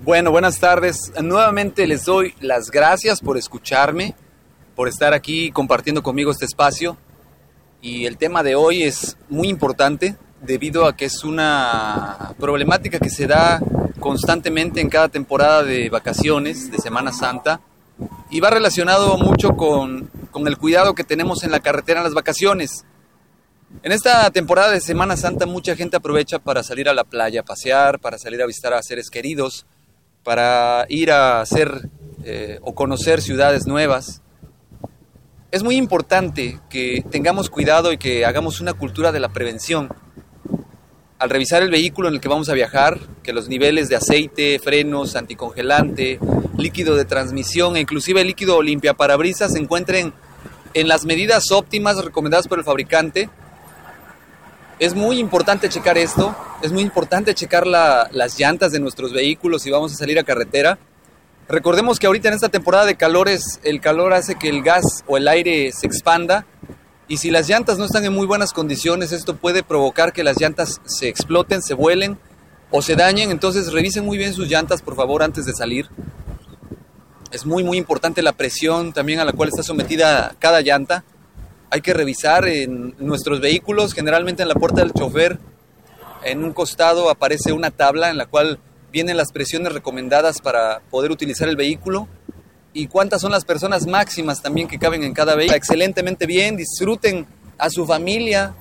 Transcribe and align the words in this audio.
Bueno, 0.00 0.30
buenas 0.30 0.60
tardes. 0.60 1.12
Nuevamente 1.20 1.84
les 1.88 2.04
doy 2.04 2.32
las 2.40 2.70
gracias 2.70 3.20
por 3.20 3.36
escucharme, 3.36 4.14
por 4.76 4.86
estar 4.86 5.12
aquí 5.12 5.50
compartiendo 5.50 6.04
conmigo 6.04 6.30
este 6.30 6.44
espacio. 6.44 6.96
Y 7.82 8.06
el 8.06 8.16
tema 8.16 8.44
de 8.44 8.54
hoy 8.54 8.84
es 8.84 9.16
muy 9.28 9.48
importante 9.48 10.16
debido 10.40 10.86
a 10.86 10.94
que 10.94 11.06
es 11.06 11.24
una 11.24 12.32
problemática 12.38 13.00
que 13.00 13.10
se 13.10 13.26
da 13.26 13.60
constantemente 13.98 14.80
en 14.80 14.88
cada 14.88 15.08
temporada 15.08 15.64
de 15.64 15.90
vacaciones, 15.90 16.70
de 16.70 16.78
Semana 16.78 17.12
Santa, 17.12 17.60
y 18.30 18.38
va 18.38 18.50
relacionado 18.50 19.18
mucho 19.18 19.56
con, 19.56 20.12
con 20.30 20.46
el 20.46 20.58
cuidado 20.58 20.94
que 20.94 21.02
tenemos 21.02 21.42
en 21.42 21.50
la 21.50 21.58
carretera 21.58 21.98
en 21.98 22.04
las 22.04 22.14
vacaciones. 22.14 22.84
En 23.82 23.90
esta 23.90 24.30
temporada 24.30 24.70
de 24.70 24.80
Semana 24.80 25.16
Santa 25.16 25.44
mucha 25.44 25.74
gente 25.74 25.96
aprovecha 25.96 26.38
para 26.38 26.62
salir 26.62 26.88
a 26.88 26.94
la 26.94 27.02
playa 27.02 27.40
a 27.40 27.44
pasear, 27.44 27.98
para 27.98 28.16
salir 28.16 28.40
a 28.40 28.46
visitar 28.46 28.72
a 28.72 28.82
seres 28.82 29.10
queridos, 29.10 29.66
para 30.28 30.84
ir 30.90 31.10
a 31.10 31.40
hacer 31.40 31.88
eh, 32.22 32.58
o 32.60 32.74
conocer 32.74 33.22
ciudades 33.22 33.66
nuevas. 33.66 34.20
Es 35.50 35.62
muy 35.62 35.76
importante 35.76 36.60
que 36.68 37.02
tengamos 37.10 37.48
cuidado 37.48 37.94
y 37.94 37.96
que 37.96 38.26
hagamos 38.26 38.60
una 38.60 38.74
cultura 38.74 39.10
de 39.10 39.20
la 39.20 39.30
prevención. 39.30 39.88
Al 41.18 41.30
revisar 41.30 41.62
el 41.62 41.70
vehículo 41.70 42.08
en 42.08 42.14
el 42.16 42.20
que 42.20 42.28
vamos 42.28 42.50
a 42.50 42.52
viajar, 42.52 42.98
que 43.22 43.32
los 43.32 43.48
niveles 43.48 43.88
de 43.88 43.96
aceite, 43.96 44.58
frenos, 44.58 45.16
anticongelante, 45.16 46.20
líquido 46.58 46.94
de 46.94 47.06
transmisión 47.06 47.78
e 47.78 47.80
inclusive 47.80 48.22
líquido 48.22 48.60
limpia 48.60 48.92
parabrisas 48.92 49.52
se 49.52 49.58
encuentren 49.58 50.12
en 50.74 50.88
las 50.88 51.06
medidas 51.06 51.50
óptimas 51.52 52.04
recomendadas 52.04 52.48
por 52.48 52.58
el 52.58 52.66
fabricante 52.66 53.30
es 54.78 54.94
muy 54.94 55.18
importante 55.18 55.68
checar 55.68 55.98
esto, 55.98 56.36
es 56.62 56.72
muy 56.72 56.82
importante 56.82 57.34
checar 57.34 57.66
las 57.66 58.38
llantas 58.38 58.72
de 58.72 58.80
nuestros 58.80 59.12
vehículos 59.12 59.62
si 59.62 59.70
vamos 59.70 59.92
a 59.92 59.96
salir 59.96 60.18
a 60.18 60.24
carretera. 60.24 60.78
Recordemos 61.48 61.98
que 61.98 62.06
ahorita 62.06 62.28
en 62.28 62.34
esta 62.34 62.48
temporada 62.48 62.84
de 62.84 62.96
calores 62.96 63.58
el 63.64 63.80
calor 63.80 64.12
hace 64.12 64.36
que 64.36 64.48
el 64.48 64.62
gas 64.62 65.02
o 65.06 65.16
el 65.16 65.26
aire 65.28 65.72
se 65.72 65.86
expanda 65.86 66.46
y 67.08 67.16
si 67.16 67.30
las 67.30 67.48
llantas 67.48 67.78
no 67.78 67.86
están 67.86 68.04
en 68.04 68.12
muy 68.12 68.26
buenas 68.26 68.52
condiciones 68.52 69.12
esto 69.12 69.34
puede 69.36 69.62
provocar 69.62 70.12
que 70.12 70.22
las 70.22 70.38
llantas 70.38 70.80
se 70.84 71.08
exploten, 71.08 71.62
se 71.62 71.74
vuelen 71.74 72.18
o 72.70 72.82
se 72.82 72.96
dañen, 72.96 73.30
entonces 73.30 73.72
revisen 73.72 74.04
muy 74.04 74.18
bien 74.18 74.34
sus 74.34 74.48
llantas 74.48 74.82
por 74.82 74.94
favor 74.94 75.22
antes 75.22 75.46
de 75.46 75.54
salir. 75.54 75.88
Es 77.32 77.46
muy 77.46 77.64
muy 77.64 77.78
importante 77.78 78.22
la 78.22 78.32
presión 78.32 78.92
también 78.92 79.18
a 79.18 79.24
la 79.24 79.32
cual 79.32 79.48
está 79.48 79.62
sometida 79.62 80.36
cada 80.38 80.60
llanta 80.60 81.02
hay 81.70 81.80
que 81.80 81.94
revisar 81.94 82.46
en 82.46 82.94
nuestros 82.98 83.40
vehículos, 83.40 83.92
generalmente 83.92 84.42
en 84.42 84.48
la 84.48 84.54
puerta 84.54 84.80
del 84.80 84.92
chofer, 84.92 85.38
en 86.24 86.44
un 86.44 86.52
costado 86.52 87.10
aparece 87.10 87.52
una 87.52 87.70
tabla 87.70 88.10
en 88.10 88.16
la 88.16 88.26
cual 88.26 88.58
vienen 88.92 89.16
las 89.16 89.32
presiones 89.32 89.72
recomendadas 89.72 90.40
para 90.40 90.80
poder 90.90 91.10
utilizar 91.10 91.48
el 91.48 91.56
vehículo 91.56 92.08
y 92.72 92.86
cuántas 92.86 93.20
son 93.20 93.32
las 93.32 93.44
personas 93.44 93.86
máximas 93.86 94.42
también 94.42 94.68
que 94.68 94.78
caben 94.78 95.02
en 95.04 95.12
cada 95.12 95.34
vehículo. 95.34 95.56
Excelentemente 95.56 96.26
bien, 96.26 96.56
disfruten 96.56 97.26
a 97.58 97.70
su 97.70 97.86
familia 97.86 98.54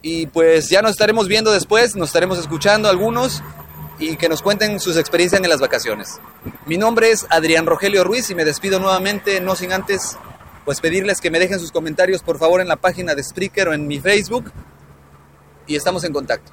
y 0.00 0.26
pues 0.26 0.68
ya 0.68 0.82
nos 0.82 0.92
estaremos 0.92 1.28
viendo 1.28 1.52
después, 1.52 1.94
nos 1.94 2.08
estaremos 2.08 2.38
escuchando 2.38 2.88
algunos 2.88 3.42
y 3.98 4.16
que 4.16 4.28
nos 4.28 4.42
cuenten 4.42 4.80
sus 4.80 4.96
experiencias 4.96 5.40
en 5.40 5.48
las 5.48 5.60
vacaciones. 5.60 6.20
Mi 6.66 6.76
nombre 6.76 7.10
es 7.10 7.26
Adrián 7.30 7.66
Rogelio 7.66 8.02
Ruiz 8.02 8.30
y 8.30 8.34
me 8.34 8.44
despido 8.44 8.80
nuevamente, 8.80 9.40
no 9.40 9.54
sin 9.54 9.72
antes 9.72 10.16
pues 10.64 10.80
pedirles 10.80 11.20
que 11.20 11.30
me 11.30 11.38
dejen 11.38 11.58
sus 11.58 11.72
comentarios 11.72 12.22
por 12.22 12.38
favor 12.38 12.60
en 12.60 12.68
la 12.68 12.76
página 12.76 13.14
de 13.14 13.22
Spreaker 13.22 13.68
o 13.68 13.74
en 13.74 13.86
mi 13.86 14.00
Facebook 14.00 14.52
y 15.66 15.76
estamos 15.76 16.04
en 16.04 16.12
contacto. 16.12 16.52